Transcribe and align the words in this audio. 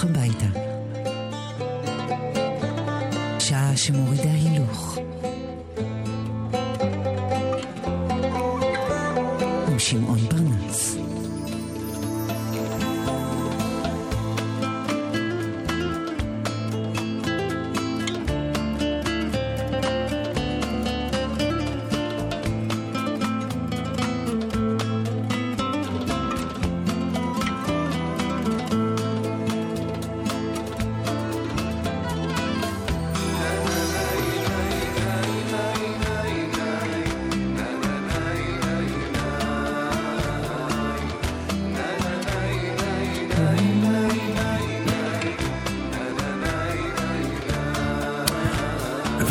בדרך 0.00 0.04
הביתה. 0.04 0.59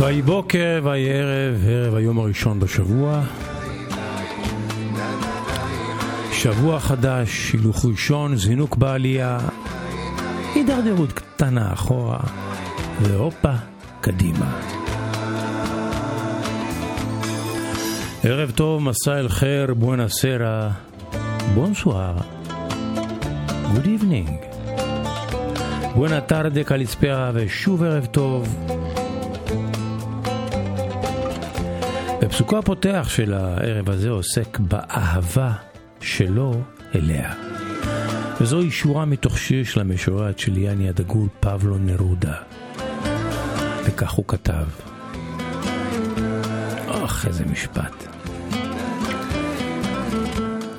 ויהי 0.10 0.22
בוקר, 0.22 0.80
ויהי 0.84 1.10
ערב, 1.14 1.64
ערב 1.68 1.96
היום 1.96 2.20
הראשון 2.20 2.60
בשבוע. 2.60 3.22
שבוע 6.34 6.80
חדש, 6.80 7.52
הילוך 7.54 7.86
ראשון, 7.86 8.36
זינוק 8.36 8.76
בעלייה, 8.76 9.40
הידרדרות 10.56 11.12
קטנה 11.12 11.74
אחורה, 11.74 12.20
והופה, 13.02 13.54
קדימה. 14.02 14.62
ערב 18.24 18.52
טוב, 18.52 18.82
מסע 18.84 19.20
אל 19.20 19.30
חיר, 19.30 19.74
בואנה 19.74 20.10
סרה, 20.10 20.72
בונסואר, 21.54 22.18
גוד 23.74 23.86
איבנינג. 23.86 24.30
בואנה 25.96 26.22
טרדה 26.22 26.64
קליספרה, 26.64 27.32
ושוב 27.34 27.84
ערב 27.84 28.06
טוב. 28.06 28.56
ופסוקו 32.40 32.58
הפותח 32.58 33.08
של 33.10 33.34
הערב 33.34 33.90
הזה 33.90 34.10
עוסק 34.10 34.60
באהבה 34.60 35.54
שלו 36.02 36.62
אליה. 36.96 37.34
וזוהי 38.42 38.72
שורה 38.72 39.06
מתוך 39.06 39.38
שיר 39.38 39.64
של 39.64 39.80
המשורר 39.80 40.24
הצ'יליאני 40.24 40.90
הדגול 40.90 41.28
פבלו 41.40 41.78
נרודה. 41.78 42.34
וכך 43.86 44.12
הוא 44.12 44.26
כתב: 44.28 44.66
אוח, 46.88 47.26
איזה 47.26 47.46
משפט. 47.46 48.08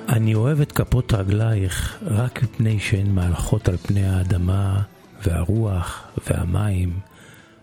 אני 0.08 0.34
אוהב 0.34 0.60
את 0.60 0.72
כפות 0.72 1.14
רגלייך 1.14 1.98
רק 2.06 2.42
מפני 2.42 2.80
שהן 2.80 3.10
מהלכות 3.10 3.68
על 3.68 3.76
פני 3.76 4.06
האדמה 4.08 4.82
והרוח 5.26 6.04
והמים 6.26 7.00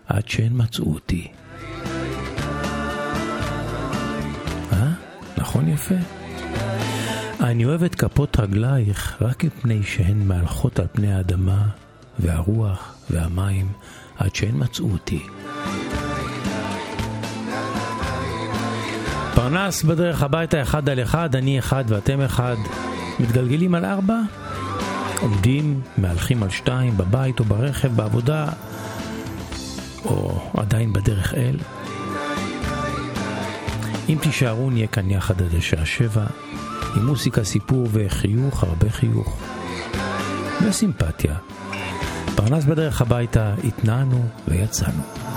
עד 0.06 0.28
שהן 0.28 0.52
מצאו 0.54 0.94
אותי. 0.94 1.28
נכון 5.48 5.68
יפה? 5.68 5.94
אני 7.40 7.64
אוהב 7.64 7.82
את 7.82 7.94
כפות 7.94 8.40
רגלייך 8.40 9.16
רק 9.20 9.44
מפני 9.44 9.82
שהן 9.82 10.26
מהלכות 10.26 10.78
על 10.78 10.86
פני 10.92 11.12
האדמה 11.12 11.62
והרוח 12.18 12.94
והמים 13.10 13.72
עד 14.18 14.34
שהן 14.34 14.54
מצאו 14.54 14.90
אותי. 14.90 15.22
פרנס 19.34 19.82
בדרך 19.82 20.22
הביתה 20.22 20.62
אחד 20.62 20.88
על 20.88 21.02
אחד, 21.02 21.36
אני 21.36 21.58
אחד 21.58 21.84
ואתם 21.88 22.20
אחד. 22.20 22.56
מתגלגלים 23.20 23.74
על 23.74 23.84
ארבע? 23.84 24.20
עומדים, 25.20 25.80
מהלכים 25.98 26.42
על 26.42 26.50
שתיים, 26.50 26.96
בבית 26.96 27.40
או 27.40 27.44
ברכב, 27.44 27.96
בעבודה, 27.96 28.46
או 30.04 30.40
עדיין 30.56 30.92
בדרך 30.92 31.34
אל. 31.34 31.56
אם 34.08 34.18
תישארו 34.22 34.70
נהיה 34.70 34.86
כאן 34.86 35.10
יחד 35.10 35.42
עד 35.42 35.54
השעה 35.54 35.86
שבע, 35.86 36.26
עם 36.96 37.06
מוסיקה, 37.06 37.44
סיפור 37.44 37.88
וחיוך, 37.92 38.64
הרבה 38.64 38.90
חיוך. 38.90 39.36
וסימפתיה. 40.66 41.34
פרנס 42.36 42.64
בדרך 42.64 43.02
הביתה, 43.02 43.54
התנענו 43.64 44.28
ויצאנו. 44.48 45.27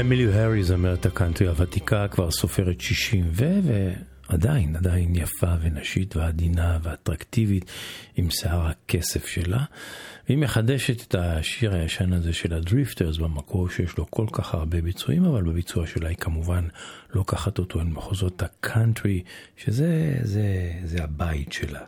אמילו 0.00 0.32
האריס 0.32 0.64
זמרת 0.64 1.06
הקאנטרי 1.06 1.48
הוותיקה, 1.48 2.08
כבר 2.08 2.30
סופרת 2.30 2.80
60 2.80 3.24
ו... 3.32 3.44
ועדיין, 4.30 4.76
עדיין 4.76 5.16
יפה 5.16 5.54
ונשית 5.60 6.16
ועדינה 6.16 6.78
ואטרקטיבית 6.82 7.64
עם 8.16 8.30
שיער 8.30 8.66
הכסף 8.66 9.26
שלה. 9.26 9.64
והיא 10.26 10.38
מחדשת 10.38 11.02
את 11.02 11.14
השיר 11.14 11.74
הישן 11.74 12.12
הזה 12.12 12.32
של 12.32 12.54
הדריפטרס 12.54 13.16
במקור 13.16 13.70
שיש 13.70 13.98
לו 13.98 14.10
כל 14.10 14.26
כך 14.32 14.54
הרבה 14.54 14.80
ביצועים, 14.80 15.24
אבל 15.24 15.42
בביצוע 15.42 15.86
שלה 15.86 16.08
היא 16.08 16.16
כמובן 16.16 16.64
לוקחת 17.14 17.58
אותו 17.58 17.80
אל 17.80 17.86
מחוזות 17.86 18.42
הקאנטרי, 18.42 19.22
שזה 19.56 20.14
זה, 20.22 20.72
זה 20.84 21.04
הבית 21.04 21.52
שלה. 21.52 21.80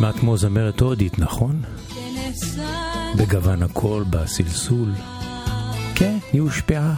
נשמע 0.00 0.12
כמו 0.12 0.36
זמרת 0.36 0.80
הודית, 0.80 1.18
נכון? 1.18 1.62
בגוון 3.18 3.62
הקול, 3.62 4.04
בסלסול. 4.10 4.88
כן, 5.94 6.18
היא 6.32 6.40
הושפעה. 6.40 6.94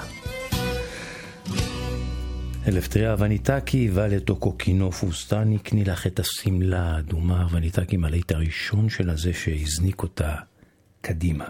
אלפטריה 2.68 3.16
וניטקי 3.18 3.90
ולטו 3.92 4.37
קוקינו 4.37 4.92
פוסטני, 4.92 5.59
קני 5.59 5.85
לך 5.85 6.06
את 6.06 6.21
השמלה 6.21 6.82
האדומה, 6.82 7.47
וניטקי 7.50 7.97
מלאית 7.97 8.32
הראשון 8.32 8.88
שלה 8.88 9.16
זה 9.16 9.32
שהזניק 9.32 10.02
אותה 10.02 10.35
קדימה. 11.00 11.44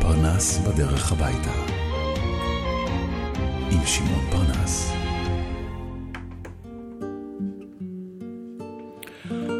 פרנס 0.00 0.58
בדרך 0.58 1.12
הביתה. 1.12 1.63
עם 3.74 3.86
שמעון 3.86 4.24
פרנס. 4.30 4.92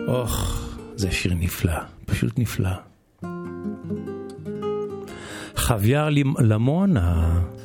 אוח, 0.08 0.68
זה 0.96 1.12
שיר 1.12 1.34
נפלא, 1.34 1.78
פשוט 2.06 2.38
נפלא. 2.38 2.70
חוויאר 5.56 6.08
למון, 6.38 6.94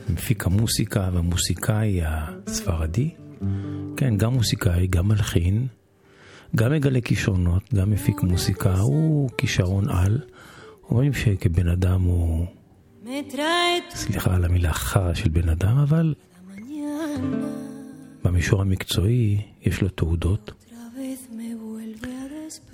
מפיק 0.09 0.45
המוסיקה 0.45 1.09
והמוסיקאי 1.13 2.01
הספרדי, 2.05 3.09
כן, 3.97 4.17
גם 4.17 4.33
מוסיקאי, 4.33 4.87
גם 4.87 5.07
מלחין, 5.07 5.67
גם 6.55 6.71
מגלה 6.71 7.01
כישרונות, 7.01 7.73
גם 7.73 7.91
מפיק 7.91 8.21
מוסיקה, 8.21 8.77
הוא 8.77 9.29
כישרון 9.37 9.89
על. 9.89 10.19
אומרים 10.89 11.13
שכבן 11.13 11.67
אדם 11.67 12.01
הוא, 12.01 12.45
סליחה 13.89 14.35
על 14.35 14.45
המילה 14.45 14.73
חרא 14.73 15.13
של 15.13 15.29
בן 15.29 15.49
אדם, 15.49 15.77
אבל 15.77 16.13
במישור 18.23 18.61
המקצועי 18.61 19.41
יש 19.61 19.81
לו 19.81 19.89
תעודות, 19.89 20.51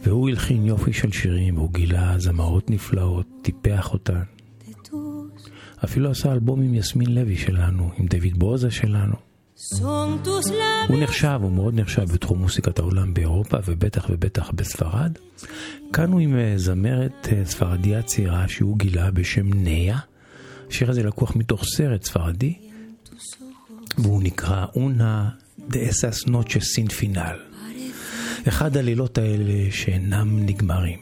והוא 0.03 0.29
הלחין 0.29 0.65
יופי 0.65 0.93
של 0.93 1.11
שירים, 1.11 1.57
והוא 1.57 1.73
גילה 1.73 2.19
זמרות 2.19 2.69
נפלאות, 2.69 3.25
טיפח 3.41 3.93
אותן. 3.93 4.21
אפילו 5.83 6.11
עשה 6.11 6.31
אלבום 6.31 6.61
עם 6.61 6.73
יסמין 6.73 7.15
לוי 7.15 7.37
שלנו, 7.37 7.91
עם 7.97 8.05
דויד 8.05 8.39
בוזה 8.39 8.71
שלנו. 8.71 9.15
הוא 10.87 10.97
נחשב, 10.99 11.39
הוא 11.41 11.51
מאוד 11.51 11.79
נחשב 11.79 12.05
בתחום 12.13 12.39
מוסיקת 12.39 12.79
העולם 12.79 13.13
באירופה 13.13 13.57
ובטח 13.67 14.05
ובטח 14.09 14.51
בספרד. 14.51 15.11
כאן 15.93 16.11
הוא 16.11 16.19
עם 16.19 16.37
אה, 16.37 16.53
זמרת 16.55 17.27
אה, 17.31 17.45
ספרדיה 17.45 18.01
צעירה 18.01 18.47
שהוא 18.47 18.77
גילה 18.77 19.11
בשם 19.11 19.53
נאה. 19.53 19.97
השיר 20.69 20.89
הזה 20.89 21.03
לקוח 21.03 21.35
מתוך 21.35 21.63
סרט 21.63 22.03
ספרדי 22.03 22.64
והוא 23.97 24.23
נקרא 24.23 24.65
אונה 24.75 25.29
esas 25.71 26.27
noches 26.27 26.65
sin 26.75 26.91
final. 27.01 27.55
אחד 28.47 28.77
הלילות 28.77 29.17
האלה 29.17 29.71
שאינם 29.71 30.45
נגמרים. 30.45 30.99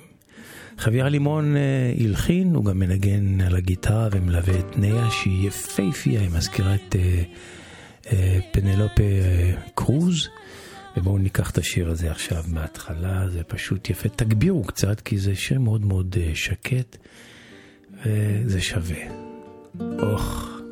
חוויה 0.79 1.09
לימון 1.09 1.55
אה, 1.55 1.93
הלחין, 1.99 2.55
הוא 2.55 2.65
גם 2.65 2.79
מנגן 2.79 3.41
על 3.41 3.55
הגיטרה 3.55 4.07
ומלווה 4.11 4.59
את 4.59 4.77
ניה 4.77 5.11
שהיא 5.11 5.47
יפייפייה, 5.47 6.21
היא 6.21 6.29
מזכירה 6.29 6.75
את 6.75 6.95
אה, 6.95 7.23
אה, 8.11 8.39
פנלופה 8.51 9.03
קרוז. 9.75 10.29
ובואו 10.97 11.17
ניקח 11.17 11.51
את 11.51 11.57
השיר 11.57 11.89
הזה 11.89 12.11
עכשיו 12.11 12.43
מההתחלה, 12.47 13.29
זה 13.29 13.43
פשוט 13.43 13.89
יפה. 13.89 14.09
תגבירו 14.09 14.63
קצת, 14.63 15.01
כי 15.01 15.17
זה 15.17 15.35
שיר 15.35 15.59
מאוד 15.59 15.85
מאוד 15.85 16.15
שקט, 16.33 16.97
וזה 18.05 18.61
שווה. 18.61 18.97
אוח. 19.79 20.62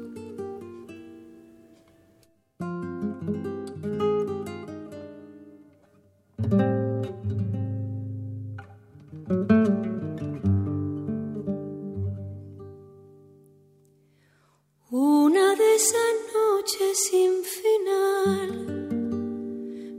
Sin 17.10 17.34
final 17.44 18.52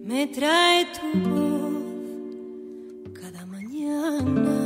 me 0.04 0.26
trae 0.26 0.87
tu 0.97 1.09
voz 1.30 1.82
cada 3.21 3.47
mañana 3.47 4.61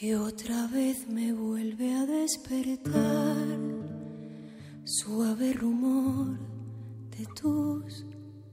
y 0.00 0.12
otra 0.14 0.66
vez 0.68 1.08
me 1.08 1.32
vuelve 1.32 1.94
a 1.94 2.06
despertar 2.06 3.58
suave 4.84 5.52
rumor 5.52 6.38
de 7.16 7.26
tus 7.40 8.04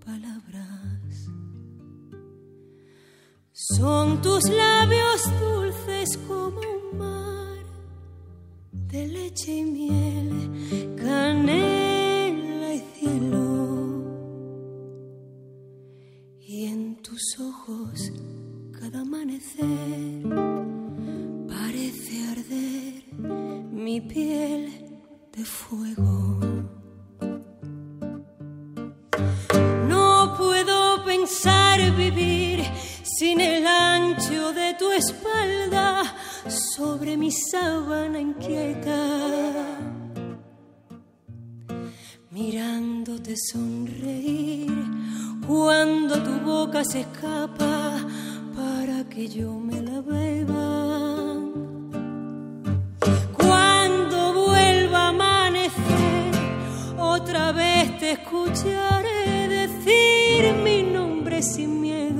palabras. 0.03 1.29
Son 3.51 4.21
tus 4.21 4.49
labios 4.49 5.21
dulces 5.39 6.17
como 6.27 6.59
un 6.59 6.97
mar 6.97 7.42
de 8.93 9.07
leche 9.07 9.51
y 9.51 9.63
miel, 9.63 10.95
canela 10.95 12.75
y 12.75 12.83
cielo. 12.95 14.03
Y 16.39 16.65
en 16.65 17.01
tus 17.01 17.39
ojos 17.39 18.11
cada 18.79 19.01
amanecer 19.01 20.21
parece 21.47 22.13
arder 22.33 22.93
mi 23.71 23.99
piel 23.99 24.69
de 25.35 25.43
fuego. 25.43 26.39
No 29.89 30.35
puedo 30.37 31.03
pensar 31.03 31.79
vivir 31.97 32.63
sin 33.17 33.41
el 33.41 33.65
ancho 33.65 34.53
de 34.53 34.75
tu 34.75 34.91
espalda 34.91 35.52
sobre 36.75 37.17
mi 37.17 37.29
sábana 37.31 38.19
inquieta. 38.19 38.99
Mirándote 42.31 43.35
sonreír 43.51 44.73
cuando 45.45 46.21
tu 46.23 46.39
boca 46.39 46.83
se 46.83 47.01
escapa 47.01 47.99
para 48.55 49.07
que 49.07 49.27
yo 49.27 49.53
me 49.53 49.81
la 49.81 50.01
beba. 50.01 51.35
Cuando 53.37 54.17
vuelva 54.33 54.99
a 55.05 55.09
amanecer, 55.09 56.31
otra 56.97 57.51
vez 57.51 57.99
te 57.99 58.11
escucharé 58.13 59.47
decir 59.47 60.53
mi 60.63 60.81
nombre 60.81 61.43
sin 61.43 61.81
miedo. 61.81 62.12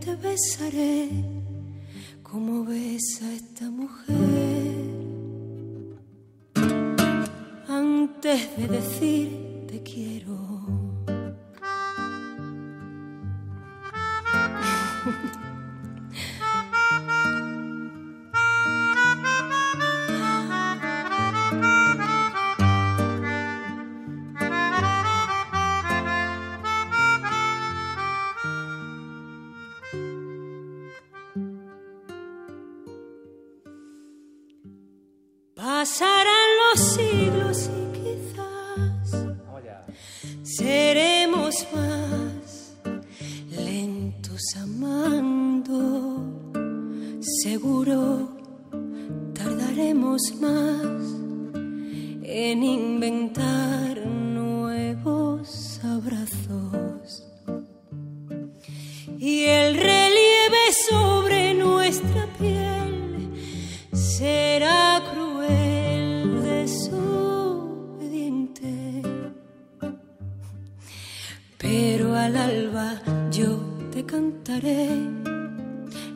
Te 0.00 0.14
besaré 0.16 1.08
como 2.22 2.64
besa 2.64 3.32
esta 3.32 3.70
mujer. 3.70 4.14
Antes 7.68 8.56
de 8.56 8.68
decir 8.68 9.43
Al 72.14 72.36
alba 72.36 73.02
yo 73.30 73.58
te 73.92 74.06
cantaré 74.06 74.88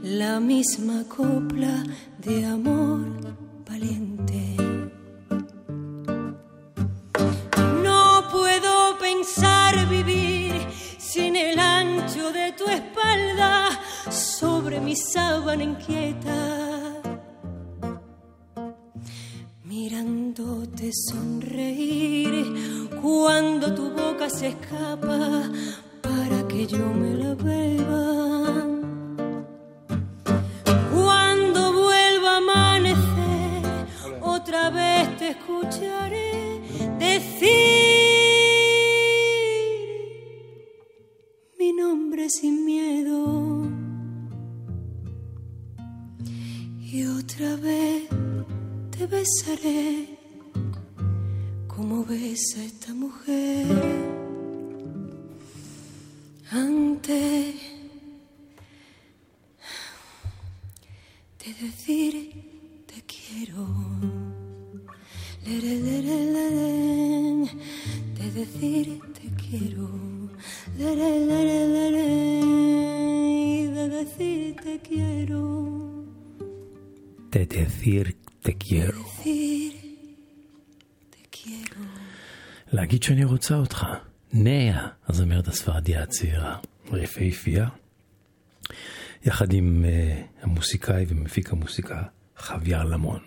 la 0.02 0.38
misma 0.40 1.04
copla 1.08 1.84
de 2.18 2.46
amor 2.46 3.00
valiente. 3.68 4.56
No 7.82 8.24
puedo 8.30 8.96
pensar 8.98 9.88
vivir 9.88 10.54
sin 10.98 11.36
el 11.36 11.58
ancho 11.58 12.32
de 12.32 12.52
tu 12.52 12.64
espalda 12.68 13.68
sobre 14.10 14.80
mi 14.80 14.94
sábana 14.94 15.64
inquieta. 15.64 17.02
Mirándote 19.64 20.90
sonreír 20.92 22.88
cuando 23.02 23.74
tu 23.74 23.90
boca 23.90 24.28
se 24.30 24.48
escapa 24.48 25.42
yo 26.68 26.92
me 26.92 27.14
la 27.14 27.34
beba. 27.34 27.67
רוצה 83.48 83.60
אותך. 83.60 83.86
נאה, 84.32 84.88
הזמרת 85.08 85.48
הספרדיה 85.48 86.02
הצעירה, 86.02 86.56
רפהפייה, 86.92 87.68
יחד 89.24 89.52
עם 89.52 89.84
uh, 89.84 90.44
המוסיקאי 90.44 91.04
ומפיק 91.08 91.52
המוסיקה 91.52 92.02
חוויאר 92.38 92.84
למון. 92.84 93.20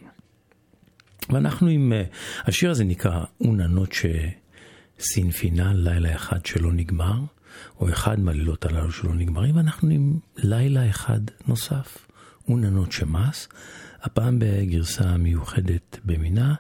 ואנחנו 1.30 1.68
עם, 1.68 1.94
אה, 1.94 2.04
השיר 2.44 2.72
הזה 2.72 2.84
נקרא 2.84 3.24
אונה 3.42 3.68
נוטשה 3.68 4.30
סינפינל, 5.00 5.74
לילה 5.74 6.16
אחד 6.16 6.46
שלא 6.46 6.74
נגמר, 6.74 7.20
או 7.80 7.90
אחד 7.90 8.20
מהלילות 8.20 8.66
הללו 8.66 8.92
שלא 8.92 9.13
נגמרים, 9.13 9.56
ואנחנו 9.56 9.90
עם 9.90 10.20
לילה 10.38 10.90
אחד 10.90 11.22
נוסף, 11.48 12.08
אונה 12.48 12.70
נוטשה 12.70 13.06
מס, 13.06 13.48
הפעם 14.01 14.40
בגרסה 14.40 15.18
מיוחדת 15.18 16.00
במינה. 16.06 16.56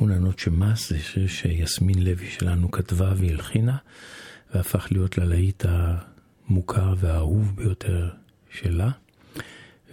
Una 0.00 0.18
noche 0.18 0.50
más 0.50 0.88
זה 0.88 0.98
שיר 0.98 1.26
שיסמין 1.26 2.04
לוי 2.04 2.30
שלנו 2.30 2.70
כתבה 2.70 3.12
והלחינה, 3.16 3.76
והפך 4.54 4.88
להיות 4.90 5.18
ללהיט 5.18 5.64
המוכר 5.68 6.94
והאהוב 6.98 7.56
ביותר 7.56 8.10
שלה. 8.50 8.90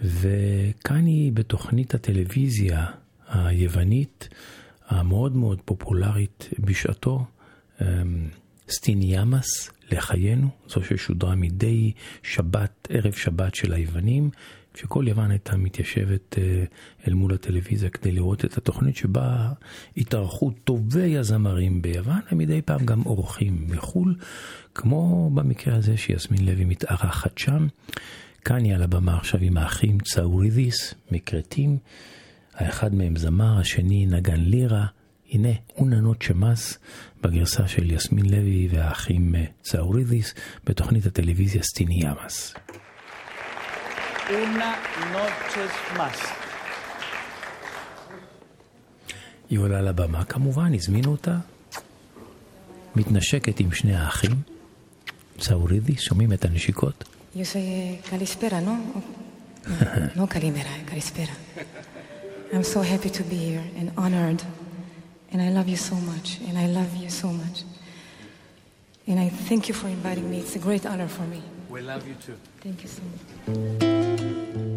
וכאן 0.02 1.06
היא 1.06 1.32
בתוכנית 1.32 1.94
הטלוויזיה 1.94 2.86
היוונית 3.28 4.28
המאוד 4.88 5.36
מאוד 5.36 5.60
פופולרית 5.64 6.48
בשעתו, 6.58 7.26
אמ, 7.80 7.86
Στην 8.70 9.03
υγειά 9.03 9.45
μας 9.45 9.70
לחיינו, 9.90 10.48
זו 10.66 10.84
ששודרה 10.84 11.34
מדי 11.34 11.92
שבת, 12.22 12.88
ערב 12.90 13.12
שבת 13.12 13.54
של 13.54 13.72
היוונים, 13.72 14.30
כשכל 14.74 15.04
יוון 15.08 15.30
הייתה 15.30 15.56
מתיישבת 15.56 16.38
אה, 16.38 16.64
אל 17.08 17.14
מול 17.14 17.34
הטלוויזיה 17.34 17.90
כדי 17.90 18.12
לראות 18.12 18.44
את 18.44 18.58
התוכנית 18.58 18.96
שבה 18.96 19.52
התארחו 19.96 20.50
טובי 20.64 21.18
הזמרים 21.18 21.82
ביוון, 21.82 22.20
ומדי 22.32 22.62
פעם 22.62 22.86
גם 22.86 23.02
אורחים 23.06 23.66
מחו"ל, 23.68 24.14
כמו 24.74 25.30
במקרה 25.34 25.76
הזה 25.76 25.96
שיסמין 25.96 26.46
לוי 26.46 26.64
מתארחת 26.64 27.38
שם. 27.38 27.66
כאן 28.44 28.64
היא 28.64 28.74
על 28.74 28.82
הבמה 28.82 29.16
עכשיו 29.16 29.40
עם 29.42 29.56
האחים 29.56 29.98
צאורידיס 30.00 30.94
מקרטים. 31.12 31.78
האחד 32.54 32.94
מהם 32.94 33.16
זמר, 33.16 33.58
השני 33.58 34.06
נגן 34.06 34.40
לירה. 34.40 34.86
הנה, 35.30 35.48
אוננות 35.76 36.22
שמאס 36.22 36.78
בגרסה 37.22 37.68
של 37.68 37.90
יסמין 37.90 38.26
לוי 38.26 38.68
והאחים 38.70 39.34
אה, 39.34 39.44
צאורידיס 39.62 40.34
בתוכנית 40.64 41.06
הטלוויזיה 41.06 41.62
סטיניאמאס. 44.32 46.20
היא 49.50 49.58
עולה 49.58 49.82
לבמה 49.82 50.24
כמובן, 50.24 50.74
הזמינו 50.74 51.10
אותה, 51.10 51.36
מתנשקת 52.96 53.60
עם 53.60 53.72
שני 53.72 53.96
האחים, 53.96 54.30
צאורידיס, 55.38 56.00
שומעים 56.00 56.32
את 56.32 56.44
הנשיקות? 56.44 57.04
Yo 57.34 57.44
soy 57.44 58.08
Calispera, 58.10 58.60
¿no? 58.60 58.74
No, 59.66 60.20
no 60.20 60.26
Calimera, 60.26 60.72
Calispera. 60.90 61.34
I'm 62.52 62.64
so 62.74 62.80
happy 62.92 63.10
to 63.18 63.22
be 63.32 63.38
here 63.48 63.66
and 63.78 63.88
honored. 63.96 64.40
And 65.32 65.40
I 65.40 65.48
love 65.58 65.68
you 65.74 65.80
so 65.90 65.96
much. 66.10 66.28
And 66.46 66.54
I 66.64 66.66
love 66.78 66.92
you 67.02 67.10
so 67.22 67.28
much. 67.42 67.58
And 69.08 69.18
I 69.24 69.28
thank 69.48 69.62
you 69.68 69.74
for 69.80 69.88
inviting 69.88 70.26
me. 70.30 70.36
It's 70.44 70.56
a 70.60 70.62
great 70.68 70.84
honor 70.90 71.08
for 71.16 71.26
me. 71.34 71.40
We 71.72 71.80
love 71.80 72.06
you 72.06 72.14
too. 72.16 72.36
Thank 72.60 72.82
you 72.82 72.88
so 72.90 73.00
much. 73.48 74.71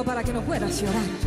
Para 0.00 0.24
que 0.24 0.32
no 0.32 0.40
puedas 0.40 0.80
llorar. 0.80 1.21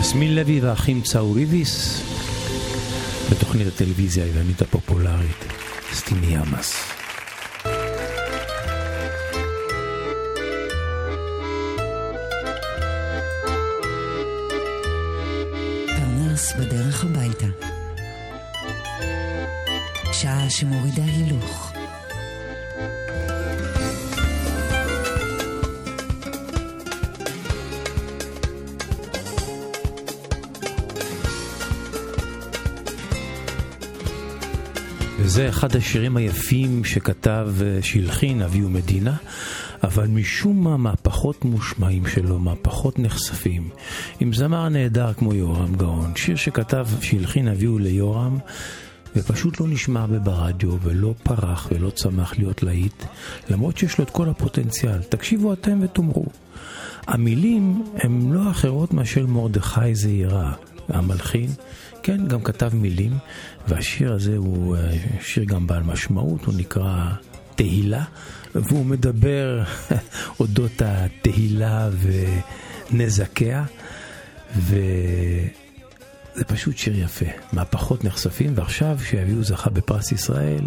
יסמין 0.00 0.34
לוי 0.34 0.60
והאחים 0.60 1.00
צחורידיס 1.02 2.02
בתוכנית 3.30 3.66
הטלוויזיה 3.66 4.24
היוונית 4.24 4.62
הפופולרית 4.62 5.44
סטימיאמאס. 5.92 6.99
פרנס 6.99 6.99
אחד 35.60 35.76
השירים 35.76 36.16
היפים 36.16 36.84
שכתב, 36.84 37.48
אה, 37.62 37.82
שהלחין 37.82 38.42
אבי 38.42 38.64
ומדינה, 38.64 39.16
אבל 39.82 40.06
משום 40.06 40.64
מה 40.64 40.76
מהפחות 40.76 41.44
מושמעים 41.44 42.06
שלו, 42.06 42.38
מהפחות 42.38 42.98
נחשפים. 42.98 43.68
עם 44.20 44.32
זמר 44.32 44.68
נהדר 44.68 45.12
כמו 45.12 45.34
יורם 45.34 45.74
גאון, 45.74 46.12
שיר 46.16 46.36
שכתב, 46.36 46.86
שהלחין 47.00 47.48
אביהו 47.48 47.78
ליורם, 47.78 48.38
ופשוט 49.16 49.60
לא 49.60 49.66
נשמע 49.68 50.06
ברדיו, 50.24 50.76
ולא 50.82 51.14
פרח 51.22 51.68
ולא 51.72 51.90
צמח 51.90 52.38
להיות 52.38 52.62
להיט, 52.62 53.04
למרות 53.50 53.78
שיש 53.78 53.98
לו 53.98 54.04
את 54.04 54.10
כל 54.10 54.28
הפוטנציאל. 54.28 55.02
תקשיבו 55.02 55.52
אתם 55.52 55.78
ותאמרו. 55.82 56.26
המילים 57.06 57.84
הן 57.96 58.32
לא 58.32 58.50
אחרות 58.50 58.92
מאשר 58.92 59.26
מרדכי 59.26 59.94
זעירה, 59.94 60.52
המלחין. 60.88 61.50
כן, 62.02 62.28
גם 62.28 62.42
כתב 62.42 62.70
מילים, 62.74 63.18
והשיר 63.68 64.12
הזה 64.12 64.36
הוא 64.36 64.76
אה, 64.76 64.96
שיר 65.20 65.44
גם 65.44 65.66
בעל 65.66 65.82
משמעות, 65.82 66.44
הוא 66.44 66.54
נקרא 66.56 67.10
תהילה, 67.54 68.04
והוא 68.54 68.86
מדבר 68.86 69.62
אודות 70.40 70.82
התהילה 70.84 71.88
ונזקיה, 72.90 73.64
וזה 74.56 76.44
פשוט 76.46 76.76
שיר 76.76 76.98
יפה, 76.98 77.26
מהפחות 77.52 78.04
נחשפים, 78.04 78.52
ועכשיו 78.54 78.98
שאביהו 79.04 79.44
זכה 79.44 79.70
בפרס 79.70 80.12
ישראל, 80.12 80.64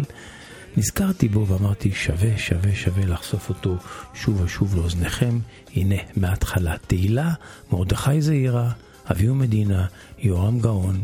נזכרתי 0.76 1.28
בו 1.28 1.46
ואמרתי 1.46 1.92
שווה, 1.92 2.38
שווה, 2.38 2.74
שווה 2.74 3.06
לחשוף 3.06 3.48
אותו 3.48 3.76
שוב 4.14 4.40
ושוב 4.40 4.76
לאוזניכם. 4.76 5.38
הנה, 5.74 5.96
מההתחלה 6.16 6.74
תהילה, 6.86 7.32
מרדכי 7.72 8.20
זעירה, 8.20 8.70
אביהו 9.10 9.34
מדינה, 9.34 9.86
יורם 10.18 10.60
גאון, 10.60 11.00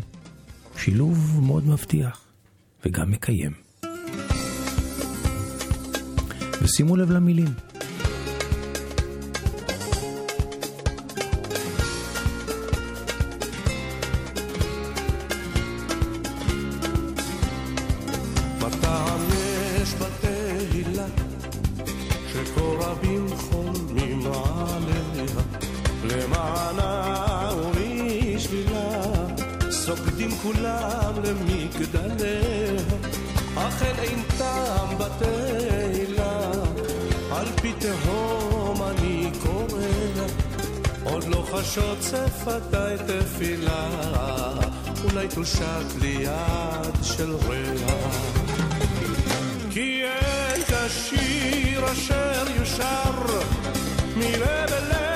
שילוב 0.84 1.40
מאוד 1.46 1.66
מבטיח 1.66 2.24
וגם 2.86 3.10
מקיים. 3.10 3.52
ושימו 6.62 6.96
לב 6.96 7.10
למילים. 7.10 7.69
אך 33.82 33.98
אין 33.98 34.22
טעם 34.38 34.98
בתהילה. 34.98 36.50
על 37.32 37.46
פי 37.62 37.72
תהום 37.78 38.82
אני 38.82 39.30
קורא 39.42 39.80
עוד 41.04 41.24
לא 41.24 41.46
חשות 41.52 41.98
שפתי 42.02 43.04
תפילה. 43.06 43.88
אולי 45.04 45.28
תושט 45.28 45.96
לי 46.00 46.16
יד 46.20 46.94
של 47.02 47.34
ריח 47.48 48.16
כי 49.70 50.02
אין 50.04 50.62
כשיר 50.62 51.92
אשר 51.92 52.44
יושר 52.56 53.12
מלב 54.16 54.72
אל 54.72 54.84
לב 54.88 55.09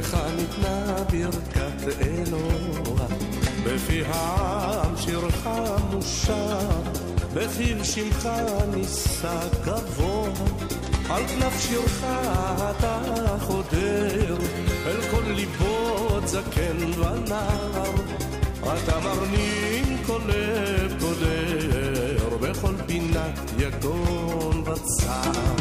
לך 0.00 0.16
ניתנה 0.36 0.94
ברכת 1.10 2.00
אלוה, 2.00 3.06
בפי 3.64 4.02
העם 4.06 4.96
שירך 4.96 5.48
מושר, 5.90 6.68
בפיו 7.34 7.84
שמך 7.84 8.28
נישא 8.74 9.48
גבוה, 9.64 10.30
על 11.10 11.22
כנף 11.26 11.60
שירך 11.68 12.04
אתה 12.70 13.02
חודר, 13.40 14.36
אל 14.86 15.00
כל 15.10 15.22
ליבות 15.26 16.28
זקן 16.28 17.00
ונער, 17.00 17.94
אתה 18.60 19.00
מרנין 19.00 19.96
כל 20.06 20.20
לב 20.26 21.00
קודר, 21.00 22.36
בכל 22.40 22.74
פינת 22.86 23.40
יגון 23.58 24.64
וצער. 24.66 25.56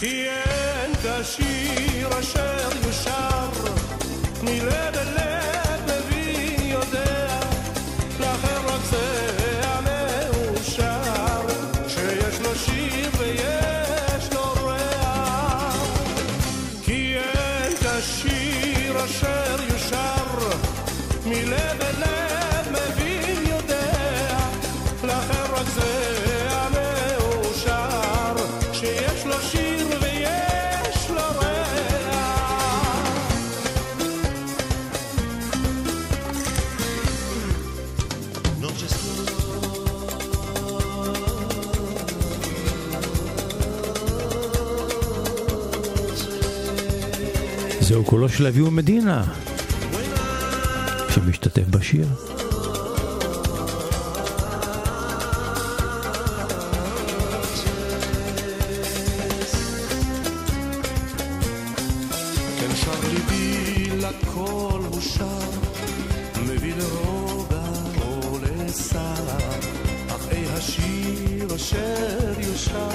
כי 0.00 0.26
אין 1.18 1.26
כשיר 1.26 2.18
אשר 2.20 2.68
יושר 2.86 3.50
מלב 4.42 4.94
אל 4.96 5.17
של 48.28 48.46
אביהו 48.46 48.70
מדינה, 48.70 49.24
שמשתתף 51.14 51.68
בשיר. 51.70 52.06
כן 62.60 62.70
אשר 71.56 72.40
יושר, 72.40 72.88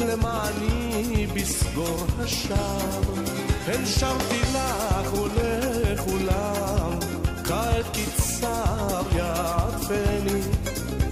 למעני 0.00 1.26
בסגור 1.34 2.06
השער. 2.18 3.51
שרתי 3.84 4.40
לך 4.54 5.12
ולכולם, 5.12 6.98
כעת 7.44 7.96
קצר 7.96 9.02
יעטפני, 9.16 10.40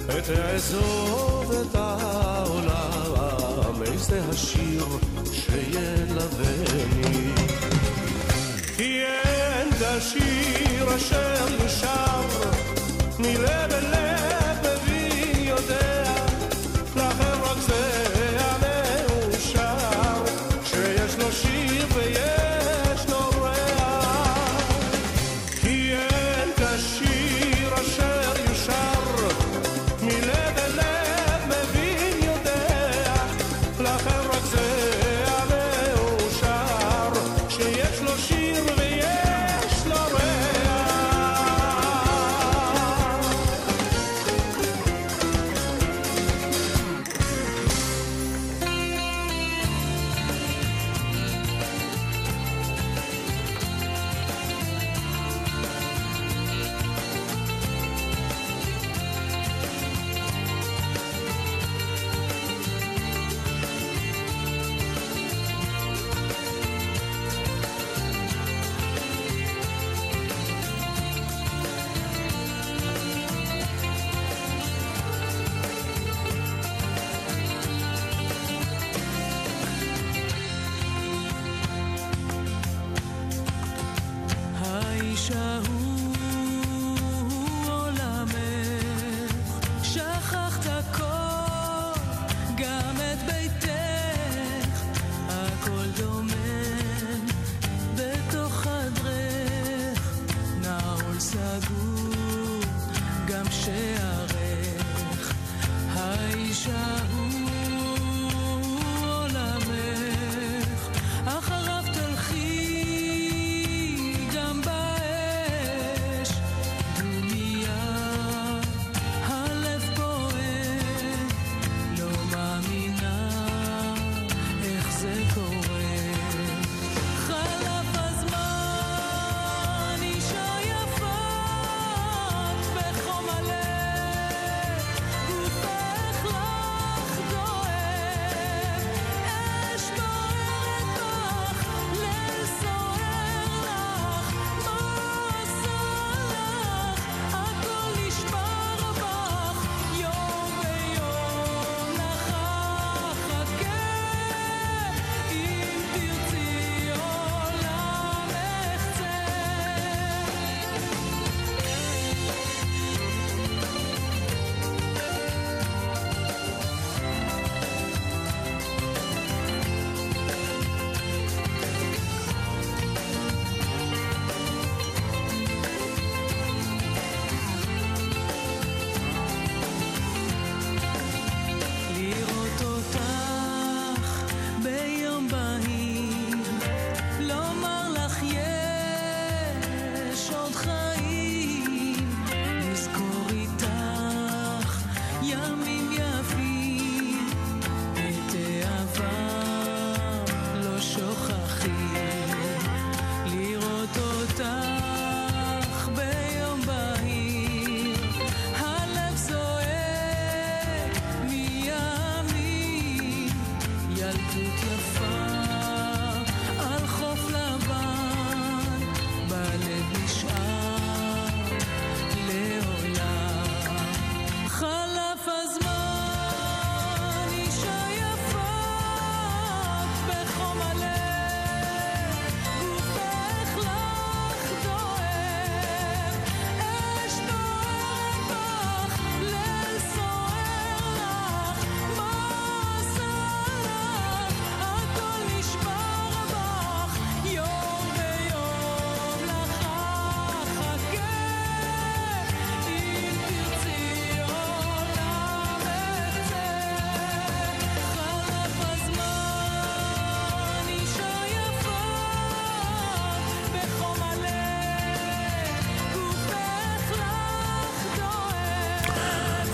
עת 0.08 0.30
אעזוב 0.30 1.52
את 1.52 1.74
העולם, 1.74 3.02
איזה 3.82 4.20
השיר 4.30 4.86
שילווני. 5.32 7.10
כי 8.76 9.02
אין 9.02 9.68
כשיר 9.70 10.96
אשר 10.96 11.46
יושר 11.62 12.39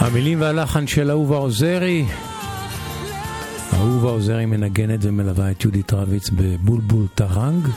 המילים 0.06 0.40
והלחן 0.40 0.86
של 0.86 1.10
אהובה 1.10 1.36
עוזרי. 1.36 2.06
אהובה 3.72 4.08
עוזרי 4.10 4.46
מנגנת 4.46 4.98
ומלווה 5.02 5.50
את 5.50 5.64
יהודית 5.64 5.92
רביץ 5.92 6.30
בבולבול 6.30 7.06
טראנג. 7.14 7.68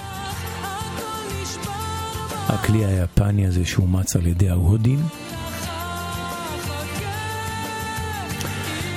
הכלי 2.47 2.85
היפני 2.85 3.47
הזה 3.47 3.65
שאומץ 3.65 4.15
על 4.15 4.27
ידי 4.27 4.49
ההודים. 4.49 4.99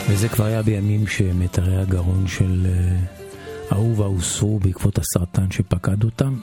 וזה 0.08 0.28
כבר 0.28 0.44
היה 0.44 0.62
בימים 0.62 1.06
שמיתרי 1.06 1.76
הגרון 1.76 2.24
של 2.26 2.66
אה, 2.66 2.96
אהובה 3.72 4.04
הוסרו 4.04 4.58
בעקבות 4.58 4.98
הסרטן 4.98 5.50
שפקד 5.50 6.04
אותם. 6.04 6.38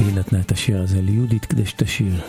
והיא 0.00 0.14
נתנה 0.14 0.40
את 0.40 0.52
השיר 0.52 0.82
הזה 0.82 1.00
ליהודית 1.02 1.44
כדי 1.44 1.66
שתשיר. 1.66 2.20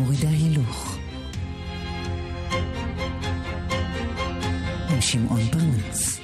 שעה 0.00 0.06
שמורידה 0.06 0.28
הילוך. 0.28 0.98
עם 4.90 5.00
שמעון. 5.00 5.40
פרנס 5.50 6.20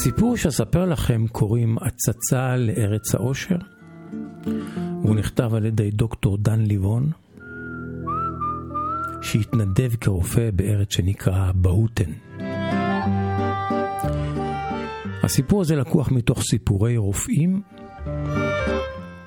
לסיפור 0.00 0.36
שאספר 0.36 0.84
לכם 0.84 1.26
קוראים 1.32 1.76
הצצה 1.80 2.56
לארץ 2.56 3.14
האושר. 3.14 3.56
הוא 5.02 5.14
נכתב 5.16 5.54
על 5.54 5.66
ידי 5.66 5.90
דוקטור 5.90 6.38
דן 6.38 6.60
ליבון, 6.60 7.10
שהתנדב 9.22 9.94
כרופא 10.00 10.50
בארץ 10.50 10.92
שנקרא 10.92 11.52
בהוטן. 11.52 12.10
הסיפור 15.22 15.60
הזה 15.60 15.76
לקוח 15.76 16.12
מתוך 16.12 16.42
סיפורי 16.42 16.96
רופאים, 16.96 17.62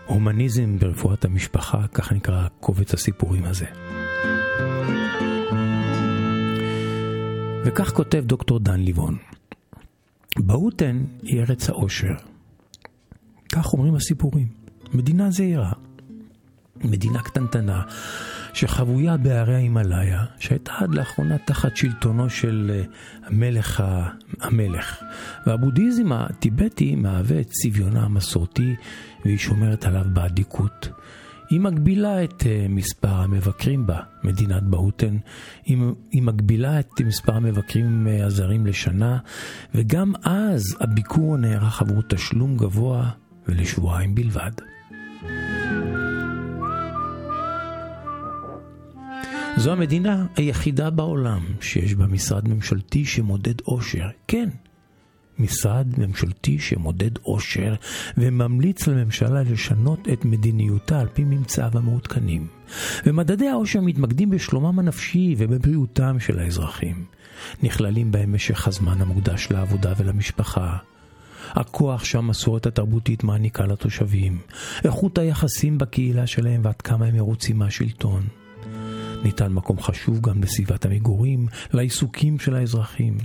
הומניזם 0.06 0.78
ברפואת 0.80 1.26
המשפחה, 1.26 1.88
כך 1.94 2.12
נקרא 2.12 2.48
קובץ 2.60 2.94
הסיפורים 2.94 3.44
הזה. 3.46 3.66
וכך 7.66 7.94
כותב 7.94 8.24
דוקטור 8.26 8.60
דן 8.60 8.80
ליבון: 8.80 9.18
בהוטן 10.40 11.04
היא 11.22 11.42
ארץ 11.42 11.70
האושר. 11.70 12.14
כך 13.54 13.74
אומרים 13.74 13.96
הסיפורים. 13.96 14.48
מדינה 14.94 15.32
זעירה, 15.32 15.72
מדינה 16.84 17.22
קטנטנה, 17.22 17.82
שחבויה 18.54 19.18
בהרי 19.18 19.56
ההימאליה, 19.56 20.26
שהייתה 20.40 20.72
עד 20.78 20.96
לאחרונה 20.96 21.38
תחת 21.38 21.78
שלטונו 21.78 22.30
של 22.30 22.72
אה, 22.74 22.84
המלך 23.28 23.84
המלך. 24.42 25.04
והבודהיזם 25.48 26.12
הטיבטי 26.12 26.96
מהווה 26.96 27.40
את 27.40 27.48
צביונה 27.50 28.04
המסורתי, 28.04 28.76
והיא 29.26 29.38
שומרת 29.38 29.86
עליו 29.86 30.06
באדיקות. 30.14 30.90
היא 31.54 31.60
מגבילה 31.60 32.24
את 32.24 32.42
uh, 32.42 32.46
מספר 32.70 33.14
המבקרים 33.14 33.88
בה, 33.88 34.00
מדינת 34.24 34.64
בהוטן, 34.64 35.18
היא, 35.66 35.78
היא 36.12 36.22
מגבילה 36.22 36.80
את 36.80 37.02
מספר 37.02 37.36
המבקרים 37.36 38.08
uh, 38.08 38.26
הזרים 38.26 38.66
לשנה, 38.66 39.18
וגם 39.76 40.14
אז 40.24 40.78
הביקור 40.80 41.38
נערך 41.38 41.82
עבור 41.82 42.02
תשלום 42.10 42.58
גבוה 42.58 43.10
ולשבועיים 43.48 44.16
בלבד. 44.16 44.52
זו 49.58 49.72
המדינה 49.72 50.26
היחידה 50.36 50.90
בעולם 50.90 51.46
שיש 51.62 51.96
בה 51.96 52.08
משרד 52.08 52.48
ממשלתי 52.48 53.06
שמודד 53.06 53.62
עושר. 53.62 54.08
כן, 54.28 54.50
משרד 55.40 55.88
ממשלתי 55.98 56.60
שמודד 56.60 57.18
עושר 57.22 57.74
וממליץ 58.18 58.88
לממשלה 58.88 59.44
לשנות 59.44 60.08
את 60.14 60.26
מדיניותה 60.26 61.00
על 61.00 61.08
פי 61.14 61.24
ממצאיו 61.24 61.72
המעודכנים. 61.74 62.48
ומדדי 63.06 63.48
העושר 63.48 63.82
מתמקדים 63.82 64.30
בשלומם 64.30 64.80
הנפשי 64.80 65.36
ובבריאותם 65.38 66.20
של 66.20 66.40
האזרחים. 66.40 67.06
נכללים 67.64 68.12
בהם 68.12 68.36
משך 68.36 68.68
הזמן 68.68 69.02
המוקדש 69.02 69.48
לעבודה 69.52 69.94
ולמשפחה. 69.98 70.78
הכוח 71.50 72.04
שהמסורת 72.04 72.66
התרבותית 72.66 73.24
מעניקה 73.24 73.66
לתושבים, 73.66 74.40
איכות 74.86 75.18
היחסים 75.18 75.78
בקהילה 75.78 76.28
שלהם 76.28 76.62
ועד 76.64 76.82
כמה 76.82 77.06
הם 77.06 77.16
מרוצים 77.16 77.58
מהשלטון. 77.58 78.24
ניתן 79.24 79.54
מקום 79.54 79.82
חשוב 79.82 80.22
גם 80.22 80.44
לסביבת 80.44 80.86
המגורים, 80.86 81.48
לעיסוקים 81.74 82.40
של 82.40 82.56
האזרחים. 82.56 83.18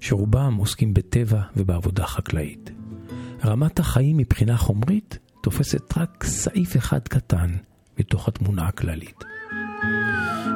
שרובם 0.00 0.54
עוסקים 0.54 0.94
בטבע 0.94 1.42
ובעבודה 1.56 2.06
חקלאית. 2.06 2.70
רמת 3.44 3.78
החיים 3.78 4.16
מבחינה 4.16 4.56
חומרית 4.56 5.18
תופסת 5.42 5.98
רק 5.98 6.24
סעיף 6.24 6.76
אחד 6.76 7.08
קטן 7.08 7.50
מתוך 7.98 8.28
התמונה 8.28 8.68
הכללית. 8.68 9.24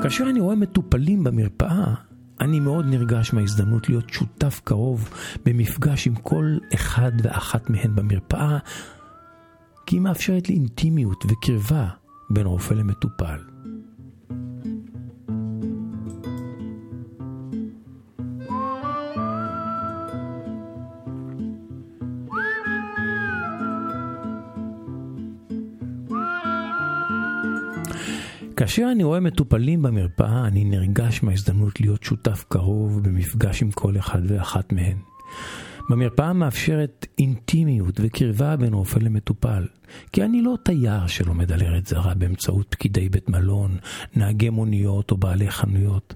כאשר 0.03 0.25
אני 0.31 0.41
רואה 0.41 0.57
מטופלים 0.57 1.25
במרפאה, 1.25 1.95
אני 2.41 2.61
מאוד 2.61 2.87
נרגש 2.87 3.33
מההזדמנות 3.33 3.89
להיות 3.89 4.11
שותף 4.11 4.61
קרוב 4.65 5.11
במפגש 5.45 6.07
עם 6.07 6.15
כל 6.15 6.57
אחד 6.75 7.13
ואחת 7.23 7.71
מהן 7.71 7.95
במרפאה, 7.95 8.59
כי 9.87 9.97
היא 9.97 10.01
מאפשרת 10.01 10.49
לי 10.49 10.55
אינטימיות 10.55 11.25
וקרבה 11.29 11.89
בין 12.31 12.47
רופא 12.47 12.75
למטופל. 12.75 13.54
כאשר 28.57 28.89
אני 28.93 29.05
רואה 29.05 29.21
מטופלים 29.21 29.83
במרפאה, 29.83 30.47
אני 30.47 30.65
נרגש 30.65 31.23
מההזדמנות 31.23 31.81
להיות 31.81 32.03
שותף 32.03 32.45
קרוב 32.49 33.03
במפגש 33.03 33.63
עם 33.63 33.71
כל 33.71 33.99
אחד 33.99 34.21
ואחת 34.29 34.73
מהן. 34.73 34.97
במרפאה 35.91 36.33
מאפשרת 36.33 37.07
אינטימיות 37.19 38.01
וקרבה 38.03 38.57
בין 38.57 38.75
רופא 38.75 38.99
למטופל, 38.99 39.67
כי 40.13 40.25
אני 40.25 40.43
לא 40.43 40.55
תייר 40.63 41.07
שלומד 41.07 41.53
על 41.53 41.63
ארץ 41.63 41.89
זרה 41.91 42.15
באמצעות 42.15 42.67
פקידי 42.71 43.09
בית 43.09 43.29
מלון, 43.29 43.77
נהגי 44.17 44.51
מוניות 44.51 45.11
או 45.11 45.17
בעלי 45.17 45.51
חנויות. 45.51 46.15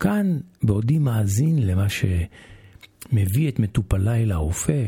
כאן, 0.00 0.38
בעודי 0.62 0.98
מאזין 0.98 1.66
למה 1.66 1.86
שמביא 1.88 3.48
את 3.48 3.58
מטופליי 3.58 4.26
לרופא, 4.26 4.84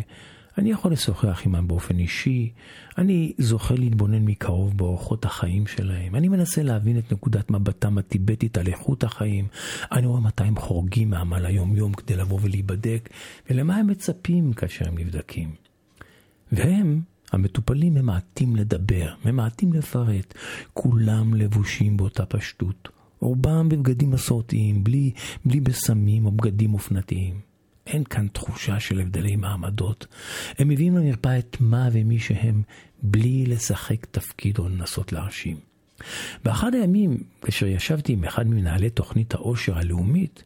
אני 0.59 0.71
יכול 0.71 0.93
לשוחח 0.93 1.43
עמם 1.45 1.69
באופן 1.69 1.99
אישי, 1.99 2.53
אני 2.99 3.33
זוכה 3.39 3.75
להתבונן 3.75 4.25
מקרוב 4.25 4.77
באורחות 4.77 5.25
החיים 5.25 5.67
שלהם, 5.67 6.15
אני 6.15 6.29
מנסה 6.29 6.63
להבין 6.63 6.99
את 6.99 7.13
נקודת 7.13 7.51
מבטם 7.51 7.99
הטיבטית 7.99 8.59
על 8.59 8.67
איכות 8.67 9.05
החיים, 9.05 9.47
אני 9.93 10.07
רואה 10.07 10.21
מתי 10.21 10.45
הם 10.45 10.57
חורגים 10.57 11.11
מעמל 11.11 11.47
היום-יום 11.47 11.93
כדי 11.93 12.17
לבוא 12.17 12.39
ולהיבדק, 12.43 13.09
ולמה 13.51 13.77
הם 13.77 13.87
מצפים 13.87 14.53
כאשר 14.53 14.89
הם 14.89 14.99
נבדקים. 14.99 15.51
והם, 16.53 17.01
המטופלים 17.33 17.95
ממעטים 17.95 18.57
לדבר, 18.57 19.15
ממעטים 19.25 19.73
לפרט, 19.73 20.35
כולם 20.75 21.35
לבושים 21.35 21.97
באותה 21.97 22.27
פשטות. 22.27 22.89
רובם 23.21 23.69
בבגדים 23.69 24.11
מסורתיים, 24.11 24.85
בלי, 24.85 25.13
בלי 25.45 25.61
בשמים 25.61 26.27
או 26.27 26.31
בגדים 26.31 26.75
אופנתיים. 26.75 27.48
אין 27.89 28.05
כאן 28.05 28.29
תחושה 28.29 28.81
של 28.81 29.01
הבדלי 29.01 29.37
מעמדות. 29.37 30.07
הם 30.59 30.69
מביאים 30.69 30.97
למרפאה 30.97 31.39
את 31.39 31.57
מה 31.61 31.89
ומי 31.93 32.19
שהם, 32.19 32.63
בלי 33.03 33.47
לשחק 33.47 34.07
תפקיד 34.07 34.59
או 34.59 34.69
לנסות 34.69 35.13
להרשים. 35.13 35.57
באחד 36.45 36.75
הימים, 36.75 37.23
כאשר 37.43 37.67
ישבתי 37.67 38.13
עם 38.13 38.25
אחד 38.25 38.47
ממנהלי 38.47 38.91
תוכנית 38.91 39.35
העושר 39.35 39.79
הלאומית, 39.79 40.43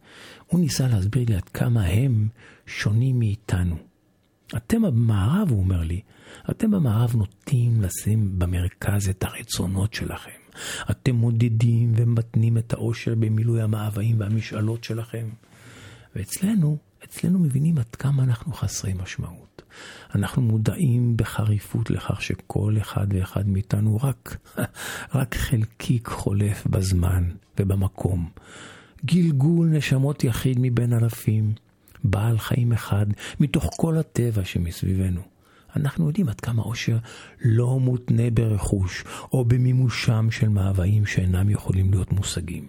הוא 0.46 0.60
ניסה 0.60 0.88
להסביר 0.88 1.24
לי 1.28 1.34
עד 1.34 1.48
כמה 1.48 1.84
הם 1.84 2.28
שונים 2.66 3.18
מאיתנו. 3.18 3.76
אתם 4.56 4.82
במערב, 4.82 5.50
הוא 5.50 5.58
אומר 5.58 5.82
לי, 5.82 6.00
אתם 6.50 6.70
במערב 6.70 7.16
נוטים 7.16 7.82
לשים 7.82 8.38
במרכז 8.38 9.08
את 9.08 9.24
הרצונות 9.24 9.94
שלכם. 9.94 10.30
אתם 10.90 11.14
מודדים 11.14 11.92
ומתנים 11.96 12.58
את 12.58 12.72
האושר 12.72 13.14
במילוי 13.14 13.62
המאוויים 13.62 14.20
והמשאלות 14.20 14.84
שלכם. 14.84 15.28
ואצלנו, 16.16 16.78
אצלנו 17.12 17.38
מבינים 17.38 17.78
עד 17.78 17.94
כמה 17.94 18.22
אנחנו 18.22 18.52
חסרי 18.52 18.92
משמעות. 19.02 19.62
אנחנו 20.14 20.42
מודעים 20.42 21.16
בחריפות 21.16 21.90
לכך 21.90 22.22
שכל 22.22 22.76
אחד 22.80 23.06
ואחד 23.10 23.48
מאיתנו 23.48 23.98
רק, 24.02 24.36
רק 25.14 25.34
חלקיק 25.34 26.08
חולף 26.08 26.66
בזמן 26.66 27.24
ובמקום. 27.60 28.28
גלגול 29.04 29.68
נשמות 29.68 30.24
יחיד 30.24 30.56
מבין 30.60 30.92
אלפים, 30.92 31.52
בעל 32.04 32.38
חיים 32.38 32.72
אחד 32.72 33.06
מתוך 33.40 33.70
כל 33.76 33.98
הטבע 33.98 34.44
שמסביבנו. 34.44 35.20
אנחנו 35.76 36.06
יודעים 36.06 36.28
עד 36.28 36.40
כמה 36.40 36.62
עושר 36.62 36.98
לא 37.44 37.80
מותנה 37.80 38.30
ברכוש 38.30 39.04
או 39.32 39.44
במימושם 39.44 40.28
של 40.30 40.48
מאוויים 40.48 41.06
שאינם 41.06 41.50
יכולים 41.50 41.90
להיות 41.90 42.12
מושגים. 42.12 42.66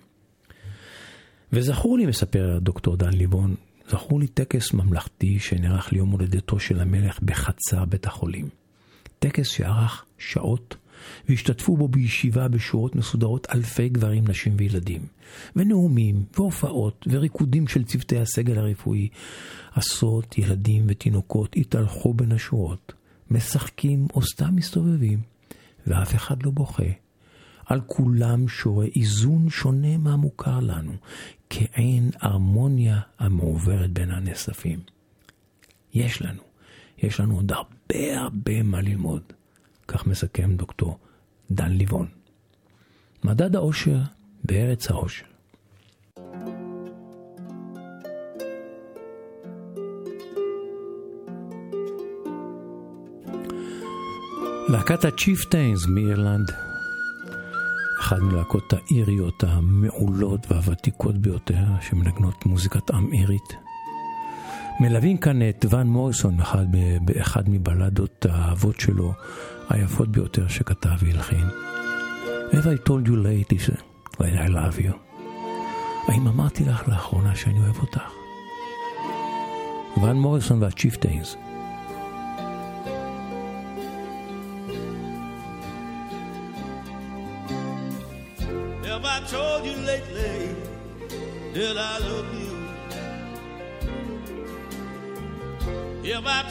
וזכור 1.54 1.98
לי, 1.98 2.06
מספר 2.06 2.60
דוקטור 2.62 2.96
דן 2.96 3.14
ליבון, 3.14 3.56
זכור 3.94 4.20
לי 4.20 4.28
טקס 4.28 4.74
ממלכתי 4.74 5.40
שנערך 5.40 5.94
ליום 5.94 6.10
הולדתו 6.10 6.60
של 6.60 6.80
המלך 6.80 7.20
בחצר 7.22 7.86
בית 7.86 8.06
החולים. 8.06 8.50
טקס 9.20 9.48
שארך 9.48 10.06
שעות 10.18 10.76
והשתתפו 11.30 11.78
בו 11.78 11.88
בישיבה 11.88 12.48
בשורות 12.48 12.96
מסודרות 12.96 13.48
אלפי 13.54 13.90
גברים, 13.90 14.28
נשים 14.28 14.54
וילדים. 14.58 15.02
ונאומים, 15.56 16.24
והופעות, 16.38 17.08
וריקודים 17.12 17.68
של 17.68 17.84
צוותי 17.84 18.20
הסגל 18.20 18.60
הרפואי. 18.60 19.10
עשרות 19.74 20.38
ילדים 20.38 20.84
ותינוקות 20.88 21.56
התהלכו 21.58 22.14
בין 22.14 22.32
השורות, 22.32 22.94
משחקים 23.32 24.08
או 24.14 24.22
סתם 24.22 24.56
מסתובבים, 24.56 25.20
ואף 25.88 26.16
אחד 26.16 26.44
לא 26.44 26.52
בוכה. 26.52 26.92
על 27.66 27.82
כולם 27.88 28.48
שורה 28.48 28.86
איזון 28.96 29.50
שונה 29.50 29.98
מהמוכר 29.98 30.60
לנו, 30.60 30.92
כעין 31.56 32.12
הרמוניה 32.20 33.00
המעוברת 33.20 33.90
בין 33.90 34.12
הנאספים. 34.12 34.80
יש 35.94 36.22
לנו, 36.22 36.42
יש 36.98 37.20
לנו 37.20 37.36
עוד 37.36 37.52
הרבה 37.52 38.20
הרבה 38.20 38.64
מה 38.64 38.82
ללמוד. 38.82 39.22
כך 39.88 40.08
מסכם 40.08 40.56
דוקטור 40.56 40.98
דן 41.52 41.72
ליבון. 41.72 42.08
מדד 43.24 43.56
האושר 43.56 43.98
בארץ 44.44 44.92
האושר. 44.92 45.26
להקת 54.70 55.06
הצ'יפטיינס 55.06 55.88
מאירלנד, 55.88 56.52
אחת 58.14 58.22
מלהקות 58.22 58.74
האיריות 58.74 59.44
המעולות 59.48 60.52
והוותיקות 60.52 61.18
ביותר 61.18 61.64
שמנגנות 61.82 62.46
מוזיקת 62.46 62.92
עם 62.92 63.14
אירית. 63.14 63.56
מלווים 64.80 65.18
כאן 65.18 65.50
את 65.50 65.66
ון 65.70 65.88
מוריסון 65.88 66.40
אחד, 66.40 66.66
באחד 67.02 67.50
מבלדות 67.50 68.26
האהבות 68.30 68.80
שלו, 68.80 69.14
היפות 69.70 70.10
ביותר 70.10 70.48
שכתב 70.48 70.96
והלחין. 71.00 71.46
Have 72.52 72.66
I 72.66 72.90
told 72.90 73.08
you 73.08 73.16
lately 73.16 73.70
that 74.18 74.48
I 74.48 74.50
love 74.50 74.80
you? 74.80 74.94
האם 76.08 76.28
אמרתי 76.28 76.66
לך 76.66 76.88
לאחרונה 76.88 77.36
שאני 77.36 77.60
אוהב 77.60 77.78
אותך? 77.80 78.12
ון 80.02 80.16
מוריסון 80.20 80.64
והצ'יפטיינס. 80.64 81.38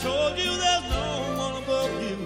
Told 0.03 0.37
you 0.37 0.51
there's 0.57 0.91
no 0.91 1.09
one 1.39 1.63
above 1.63 2.03
you? 2.03 2.17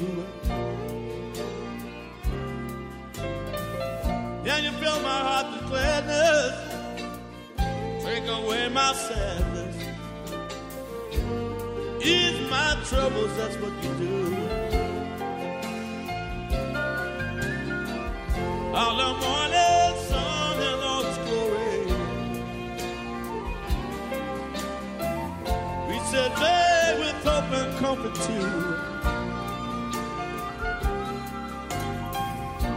Can 4.46 4.64
you 4.64 4.70
fill 4.80 5.00
my 5.02 5.20
heart 5.28 5.46
with 5.52 5.68
gladness? 5.68 6.54
Take 8.02 8.26
away 8.38 8.68
my 8.70 8.94
sadness. 8.94 9.76
Ease 12.02 12.40
my 12.48 12.78
troubles, 12.88 13.36
that's 13.36 13.56
what 13.56 13.74
you 13.84 13.94
do. 14.06 14.35
Comfort 28.06 28.26
too. 28.26 28.46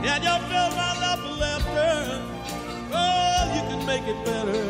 And 0.07 0.23
you 0.23 0.35
fill 0.47 0.69
my 0.75 0.91
love 1.01 1.21
with 1.23 1.39
laughter. 1.39 2.21
Oh, 2.93 3.41
you 3.55 3.61
can 3.69 3.85
make 3.85 4.05
it 4.07 4.25
better. 4.25 4.65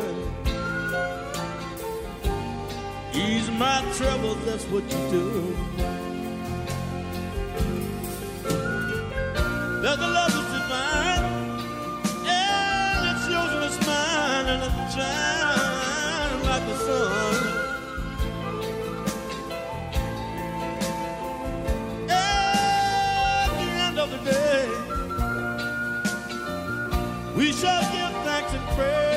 Ease 3.13 3.49
my 3.51 3.81
troubles, 3.95 4.43
that's 4.45 4.65
what 4.65 4.83
you 4.83 5.09
do. 5.09 5.55
There's 9.81 9.97
a 9.97 10.07
love 10.07 10.33
that's 10.33 10.51
divine, 10.53 11.25
and 12.27 13.01
it's 13.11 13.25
yours 13.29 13.51
and 13.53 13.63
it's 13.63 13.79
mine, 13.87 14.47
and 14.53 14.61
it 14.63 14.73
shines 14.91 16.43
like 16.45 16.65
the 16.67 16.75
sun. 16.85 17.38
We 27.39 27.53
shall 27.53 27.81
give 27.93 28.11
thanks 28.25 28.53
and 28.53 28.67
praise 28.75 29.08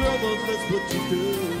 trouble, 0.00 0.36
that's 0.46 0.70
what 0.70 0.94
you 0.94 1.10
do. 1.10 1.59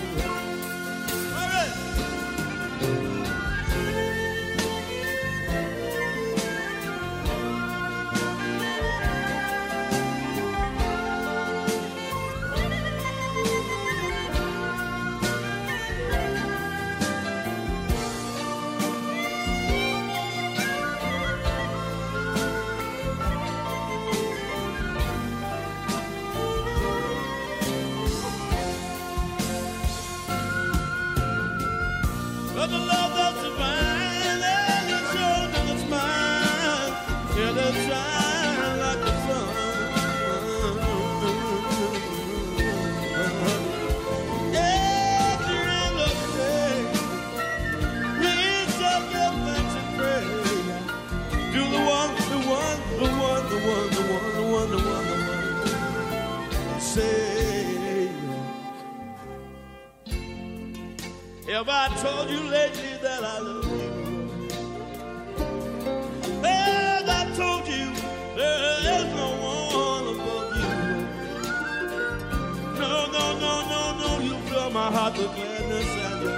fill 74.69 74.69
my 74.71 74.89
heart 74.91 75.13
with 75.17 75.31
gladness 75.35 75.89
and 76.05 76.15
you 76.23 76.33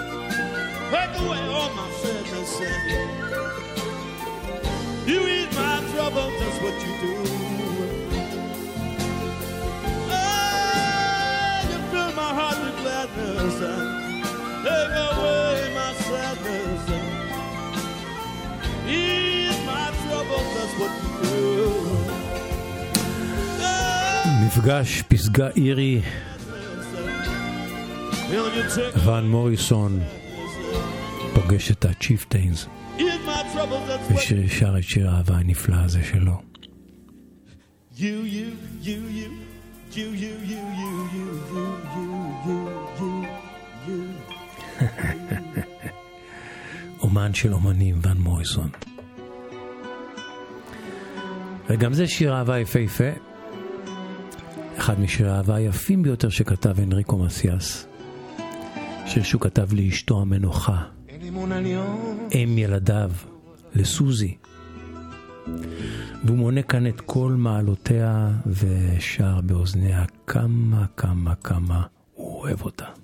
take 0.92 1.16
away 1.24 1.42
all 1.56 1.70
my 1.80 1.90
sadness 2.02 2.52
and 2.62 2.82
you, 2.92 3.04
you 5.14 5.20
ease 5.36 5.52
my 5.56 5.76
trouble, 5.94 6.28
that's 6.40 6.60
what 6.64 6.76
you 6.86 6.94
do. 7.04 7.14
Oh, 10.10 11.60
you 11.72 11.80
fill 11.92 12.12
my 12.24 12.32
heart 12.40 12.58
with 12.64 12.78
gladness 12.84 13.56
and 13.72 13.86
take 14.66 14.96
away 15.08 15.58
my 15.80 15.92
sadness 16.08 16.84
and 16.98 17.08
ease 18.90 19.60
my 19.72 19.88
trouble, 20.04 20.42
that's 20.56 20.74
what 20.80 20.94
you 21.04 21.10
do. 21.24 21.38
מפגש 24.46 25.02
פסגה 25.08 25.48
אירי, 25.56 26.02
Will 26.02 26.04
you 26.04 26.04
take 26.04 26.31
ון 29.05 29.29
מוריסון 29.31 30.01
פוגש 31.35 31.71
את 31.71 31.85
הצ'יפטיינס 31.85 32.67
ease 32.99 33.01
my 33.01 33.55
troubles, 33.55 33.89
that's 33.89 34.13
what 34.13 34.17
ושיר 34.17 34.49
שר 34.49 34.79
את 34.79 34.83
שיר 34.83 35.11
האהבה 35.11 35.37
הנפלא 35.37 35.77
הזה 35.77 36.05
שלו. 36.05 36.41
You, 37.97 38.01
you, 38.01 38.49
you, 38.83 38.99
you, 39.17 39.29
you, 39.93 40.09
you, 40.23 40.23
you, 40.23 40.35
you, 40.51 40.61
you, 40.83 40.89
you, 41.15 41.29
you, 41.55 42.09
you, 42.47 42.59
you, 42.99 43.13
you. 43.87 44.01
אומן 47.01 47.35
של 47.35 47.55
אומנים, 47.55 48.01
ון 48.03 48.19
מוריסון. 48.19 48.69
וגם 51.69 51.95
זה 51.95 52.07
שיר 52.07 52.35
אהבה 52.35 52.59
יפהפה. 52.59 53.11
אחד 54.79 55.01
משירי 55.01 55.31
האהבה 55.31 55.55
היפים 55.55 56.03
ביותר 56.03 56.29
שכתב 56.29 56.81
הנריקו 56.81 57.19
מסיאס. 57.19 57.92
שיר 59.13 59.23
שהוא 59.23 59.41
כתב 59.41 59.73
לאשתו 59.73 60.21
המנוחה, 60.21 60.83
אם 62.35 62.55
ילדיו, 62.59 63.11
לסוזי. 63.75 64.37
והוא 66.25 66.39
מונה 66.39 66.63
כאן 66.63 66.87
את 66.87 67.01
כל 67.01 67.33
מעלותיה 67.39 68.31
ושר 68.47 69.41
באוזניה 69.41 70.05
כמה 70.27 70.87
כמה 70.97 71.35
כמה 71.35 71.83
הוא 72.15 72.41
אוהב 72.41 72.63
אותה. 72.63 73.02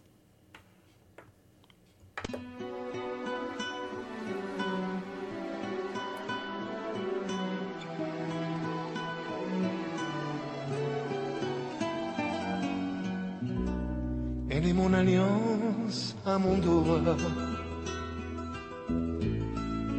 Elle 14.59 14.67
est 14.67 14.73
mon 14.73 14.93
alliance 14.93 16.17
à 16.27 16.37
mon 16.37 16.59
doigt, 16.59 17.17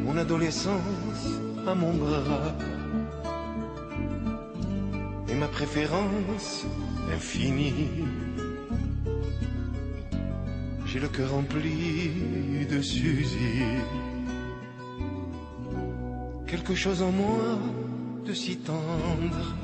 mon 0.03 0.17
adolescence 0.17 1.23
à 1.65 1.73
mon 1.73 1.93
bras, 1.93 2.53
et 5.29 5.35
ma 5.35 5.47
préférence 5.47 6.65
infinie. 7.15 8.03
J'ai 10.87 10.99
le 10.99 11.07
cœur 11.07 11.31
rempli 11.31 12.65
de 12.69 12.81
Suzy, 12.81 13.61
quelque 16.47 16.75
chose 16.75 17.01
en 17.01 17.13
moi 17.13 17.59
de 18.25 18.33
si 18.33 18.57
tendre 18.57 19.55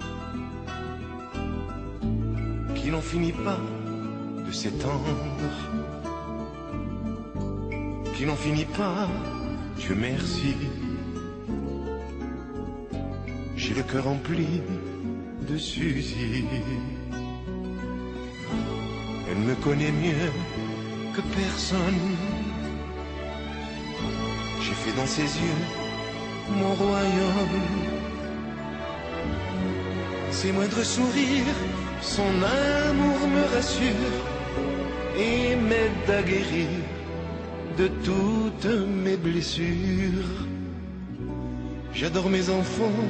qui 2.75 2.89
n'en 2.91 3.01
finit 3.01 3.33
pas 3.33 3.59
de 4.45 4.51
s'étendre, 4.51 5.03
qui 8.15 8.25
n'en 8.25 8.35
finit 8.35 8.65
pas, 8.65 9.07
Dieu 9.77 9.95
merci. 9.95 10.55
J'ai 13.55 13.73
le 13.73 13.83
cœur 13.83 14.03
rempli 14.05 14.61
de 15.49 15.57
Suzy. 15.57 16.45
Elle 19.29 19.37
me 19.37 19.55
connaît 19.55 19.91
mieux 19.91 20.31
que 21.13 21.21
personne. 21.21 22.15
J'ai 24.61 24.73
fait 24.73 24.95
dans 24.95 25.07
ses 25.07 25.23
yeux 25.23 25.61
mon 26.51 26.73
royaume. 26.75 27.61
Ses 30.31 30.51
moindres 30.51 30.85
sourires, 30.85 31.59
son 32.01 32.21
amour 32.21 33.27
me 33.27 33.55
rassure 33.55 34.34
m'aide 35.70 36.09
à 36.09 36.22
guérir 36.22 36.68
de 37.78 37.88
toutes 38.03 38.72
mes 39.03 39.18
blessures. 39.18 40.32
J'adore 41.93 42.30
mes 42.30 42.49
enfants, 42.49 43.01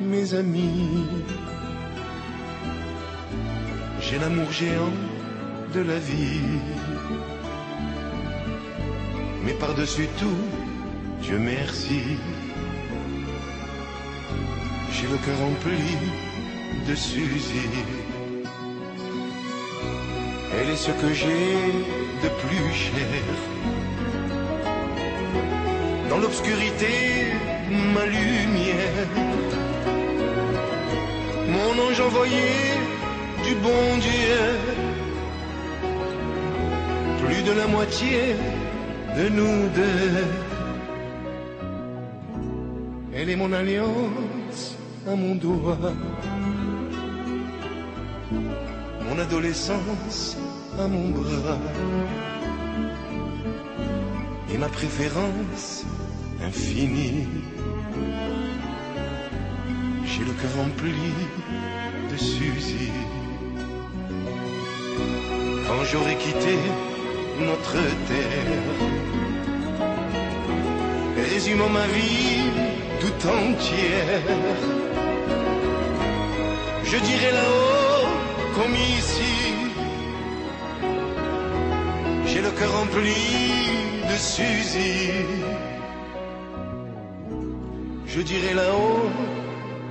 mes 0.00 0.34
amis. 0.34 1.06
J'ai 4.00 4.18
l'amour 4.18 4.50
géant 4.52 4.94
de 5.74 5.80
la 5.80 5.98
vie. 5.98 6.60
Mais 9.44 9.54
par-dessus 9.54 10.08
tout, 10.18 10.42
Dieu 11.22 11.38
merci. 11.38 12.00
J'ai 14.92 15.08
le 15.08 15.18
cœur 15.24 15.38
rempli 15.38 15.82
de 16.88 16.94
Suzy. 16.94 18.01
Elle 20.62 20.70
est 20.70 20.76
ce 20.76 20.92
que 20.92 21.12
j'ai 21.12 21.56
de 22.22 22.28
plus 22.42 22.72
cher. 22.72 23.34
Dans 26.08 26.18
l'obscurité, 26.18 27.32
ma 27.94 28.06
lumière. 28.06 29.08
Mon 31.48 31.72
ange 31.82 32.00
envoyé 32.00 32.46
du 33.44 33.56
bon 33.56 33.98
Dieu. 34.06 34.42
Plus 37.26 37.42
de 37.42 37.52
la 37.58 37.66
moitié 37.66 38.36
de 39.16 39.28
nous 39.30 39.68
deux. 39.74 40.24
Elle 43.16 43.30
est 43.30 43.36
mon 43.36 43.52
alliance 43.52 44.76
à 45.08 45.16
mon 45.16 45.34
doigt. 45.34 45.92
Mon 49.08 49.18
adolescence 49.18 50.36
à 50.78 50.88
mon 50.88 51.08
bras. 51.10 51.58
Et 54.52 54.58
ma 54.58 54.68
préférence 54.68 55.84
infinie. 56.42 57.26
J'ai 60.04 60.24
le 60.24 60.32
cœur 60.32 60.50
rempli 60.56 60.92
de 62.10 62.16
Suzy. 62.16 62.90
Quand 65.66 65.84
j'aurai 65.90 66.16
quitté 66.16 66.56
notre 67.40 67.72
terre, 68.08 68.62
résumant 71.30 71.70
ma 71.70 71.86
vie 71.86 72.42
tout 73.00 73.28
entière, 73.28 74.22
je 76.84 76.98
dirai 76.98 77.30
là-haut 77.32 78.08
comme 78.54 78.74
ici, 78.74 79.41
j'ai 82.31 82.41
le 82.41 82.51
cœur 82.51 82.71
rempli 82.79 83.15
de 84.09 84.15
Suzy. 84.17 85.11
Je 88.07 88.21
dirai 88.21 88.53
là-haut 88.53 89.09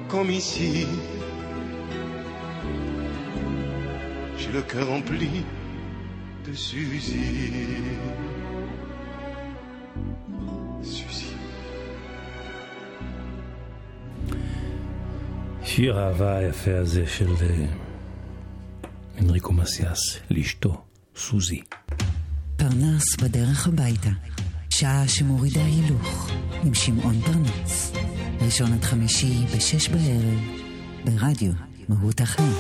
comme 0.09 0.30
ici, 0.30 0.87
j'ai 4.39 4.53
le 4.53 4.62
cœur 4.62 4.87
rempli 4.89 5.45
de 6.47 6.53
Suzy. 6.55 7.24
Suzy. 10.82 11.32
שיר 15.64 15.99
האהבה 15.99 16.37
היפה 16.37 16.78
הזה 16.78 17.07
של 17.07 17.30
אה, 17.43 17.66
אנריקו 19.20 19.53
מסיאס 19.53 20.18
לאשתו, 20.30 20.82
סוזי. 21.16 21.61
פרנס 22.62 23.16
בדרך 23.16 23.68
הביתה. 23.68 24.09
שעה 24.70 25.07
שמורידה 25.07 25.66
הילוך 25.66 26.32
עם 26.64 26.74
שמעון 26.74 27.22
פרנס. 27.22 27.91
ראשון 28.41 28.74
עד 28.74 28.84
חמישי 28.84 29.34
בשש 29.55 29.89
בערב 29.89 30.39
ברדיו 31.05 31.51
מהות 31.89 32.22
החיים. 32.22 32.53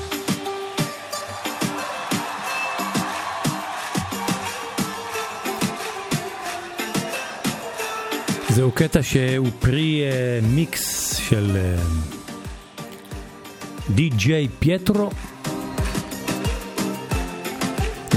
זהו 8.49 8.71
קטע 8.71 9.03
שהוא 9.03 9.49
פרי 9.59 10.01
אה, 10.03 10.39
מיקס 10.43 11.15
של 11.15 11.51
אה, 11.55 11.83
די.ג'יי 13.95 14.47
פייטרו 14.59 15.09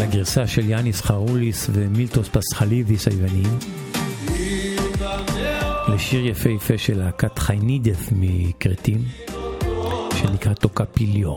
לגרסה 0.05 0.47
של 0.47 0.71
יאניס 0.71 1.01
חרוליס 1.01 1.71
ומילטוס 1.73 2.29
פסחלידיס 2.29 3.09
היווניים. 3.09 3.59
לשיר 5.89 6.27
יפהפה 6.27 6.79
של 6.79 6.99
להקת 6.99 7.39
חיינידף 7.39 8.09
מקרטים, 8.13 9.05
שנקרא 10.17 10.55
טוקפיליו. 10.55 11.35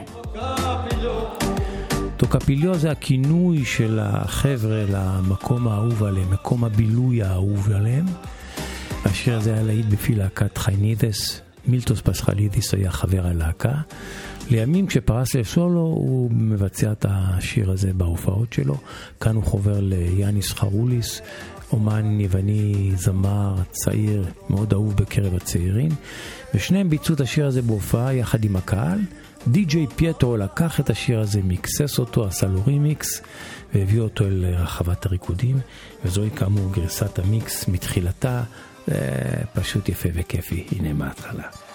טוקפיליו 2.18 2.76
זה 2.76 2.92
הכינוי 2.92 3.66
של 3.66 4.00
החבר'ה 4.02 4.84
למקום 4.90 5.68
האהוב 5.68 6.04
עליהם, 6.04 6.32
מקום 6.32 6.64
הבילוי 6.64 7.24
האהוב 7.24 7.72
עליהם. 7.72 8.06
השיר 9.06 9.38
הזה 9.38 9.54
היה 9.54 9.64
להיט 9.64 9.86
בפי 9.86 10.16
להקת 10.16 10.58
חיינידס, 10.58 11.42
מילטוס 11.68 12.02
פסחלידיס 12.02 12.74
היה 12.74 12.92
חבר 12.92 13.28
הלהקה. 13.28 13.74
לימים 14.50 14.88
כשפרס 14.88 15.36
לסולו 15.36 15.80
הוא 15.80 16.32
מבצע 16.32 16.92
את 16.92 17.06
השיר 17.10 17.72
הזה 17.72 17.94
בהופעות 17.94 18.54
שלו. 18.54 18.78
כאן 19.22 19.36
הוא 19.36 19.44
חובר 19.44 19.80
ליאניס 19.80 20.54
חרוליס, 20.54 21.22
אומן 21.72 22.20
יווני, 22.20 22.92
זמר, 22.96 23.56
צעיר, 23.72 24.26
מאוד 24.50 24.74
אהוב 24.74 24.96
בקרב 24.96 25.36
הצעירים. 25.36 25.92
ושניהם 26.56 26.90
ביצעו 26.90 27.16
את 27.16 27.22
השיר 27.22 27.46
הזה 27.46 27.62
בהופעה 27.62 28.14
יחד 28.14 28.44
עם 28.44 28.56
הקהל. 28.56 29.00
די.ג'יי 29.48 29.88
פייטרו 29.96 30.38
לקח 30.38 30.80
את 30.80 30.90
השיר 30.90 31.20
הזה, 31.20 31.42
מיקסס 31.44 32.00
אותו, 32.00 32.26
עשה 32.26 32.48
לו 32.48 32.62
רימיקס, 32.68 33.22
והביא 33.74 34.00
אותו 34.00 34.26
אל 34.26 34.46
רחבת 34.46 35.06
הריקודים, 35.06 35.60
וזוהי 36.06 36.32
כאמור 36.32 36.72
גרסת 36.74 37.20
המיקס 37.20 37.68
מתחילתה, 37.68 38.44
פשוט 39.54 39.90
יפה 39.90 40.10
וכיפי, 40.14 40.68
הנה 40.72 40.94
מההתחלה. 40.94 41.67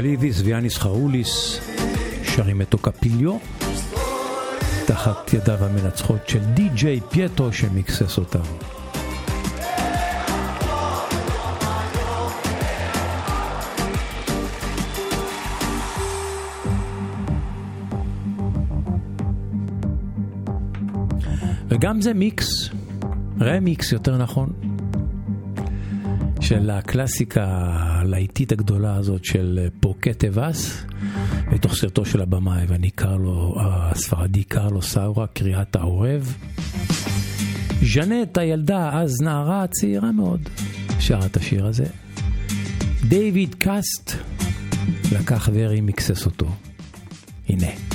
פסחלידיס 0.00 0.40
ויאניס 0.44 0.78
חרוליס 0.78 1.60
שרים 2.22 2.62
את 2.62 2.72
אוקפיליו 2.72 3.36
תחת 4.86 5.34
ידיו 5.34 5.64
המנצחות 5.64 6.28
של 6.28 6.44
די.ג'יי 6.44 7.00
פייטרו 7.10 7.52
שמיקסס 7.52 8.18
אותם. 8.18 8.40
וגם 21.68 22.00
זה 22.00 22.14
מיקס, 22.14 22.46
רמיקס 23.40 23.92
יותר 23.92 24.16
נכון, 24.16 24.69
של 26.50 26.70
הקלאסיקה 26.70 27.46
הלהיטית 27.72 28.52
הגדולה 28.52 28.96
הזאת 28.96 29.24
של 29.24 29.68
Porque 29.80 30.13
te 30.13 30.24
vas, 30.24 30.84
מתוך 31.46 31.74
סרטו 31.74 32.04
של 32.04 32.22
הבמאי 32.22 32.64
ואני 32.68 32.90
קרלו, 32.90 33.54
הספרדי 33.60 34.44
קרלו 34.44 34.82
סאורה, 34.82 35.26
קריאת 35.26 35.76
העורב. 35.76 36.36
ז'נט 37.82 38.38
הילדה, 38.38 38.90
אז 38.92 39.20
נערה 39.22 39.66
צעירה 39.66 40.12
מאוד, 40.12 40.40
שרה 41.00 41.26
את 41.26 41.36
השיר 41.36 41.66
הזה. 41.66 41.86
דיוויד 43.08 43.54
קאסט 43.54 44.12
לקח 45.12 45.48
ורימיקסס 45.52 46.26
אותו. 46.26 46.46
הנה. 47.48 47.89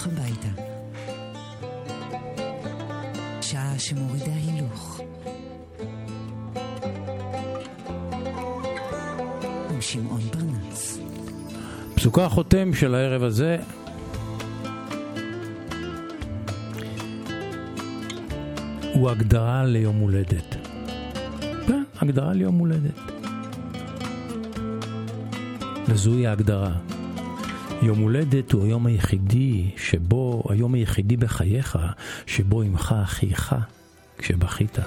בדרך 0.00 0.06
הביתה. 0.06 0.62
שעה 3.42 3.78
שמורידה 3.78 4.32
הילוך. 4.34 5.00
עם 9.70 9.80
שמעון 9.80 10.20
פרנס. 10.20 10.98
פסוקו 11.94 12.20
החותם 12.20 12.74
של 12.74 12.94
הערב 12.94 13.22
הזה 13.22 13.56
הוא 18.94 19.10
הגדרה 19.10 19.64
ליום 19.64 19.96
הולדת. 19.96 20.56
כן, 21.66 21.82
הגדרה 22.00 22.32
ליום 22.32 22.58
הולדת. 22.58 23.00
וזוהי 25.88 26.26
ההגדרה. 26.26 26.72
יום 27.82 27.98
הולדת 27.98 28.52
הוא 28.52 28.64
היום 28.64 28.86
היחידי 28.86 29.70
שבו, 29.76 30.42
היום 30.48 30.74
היחידי 30.74 31.16
בחייך, 31.16 31.78
שבו 32.26 32.62
עמך 32.62 32.94
אחיך 33.02 33.54
כשבכית. 34.18 34.78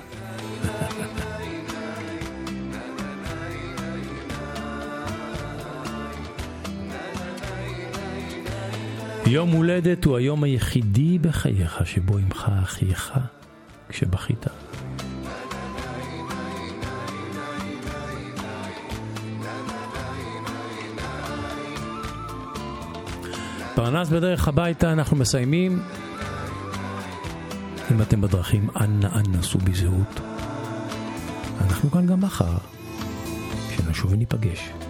יום 9.28 9.50
הולדת 9.50 10.06
הוא 10.06 10.18
היום 10.18 10.44
היחידי 10.44 11.20
בחייך 11.20 11.82
שבו 11.86 12.18
עמך 12.18 12.52
אחיך 12.64 13.14
כשבכית. 13.90 14.63
פרנס 23.76 24.10
בדרך 24.10 24.48
הביתה 24.48 24.92
אנחנו 24.92 25.18
מסיימים. 25.18 25.82
אם 27.92 28.02
אתם 28.02 28.22
בדרכים, 28.22 28.70
אנא 28.82 29.08
אנא 29.16 29.42
סעו 29.42 29.60
בזהות. 29.60 30.20
אנחנו 31.62 31.92
כאן 31.92 32.06
גם 32.06 32.22
מחר, 32.22 32.58
שנשוב 33.76 34.12
וניפגש. 34.12 34.83